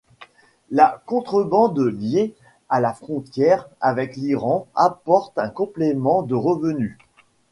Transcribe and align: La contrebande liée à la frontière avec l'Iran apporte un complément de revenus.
La 0.71 0.99
contrebande 1.05 1.77
liée 1.79 2.33
à 2.69 2.79
la 2.79 2.91
frontière 2.91 3.69
avec 3.81 4.15
l'Iran 4.15 4.65
apporte 4.73 5.37
un 5.37 5.49
complément 5.49 6.23
de 6.23 6.33
revenus. 6.33 6.97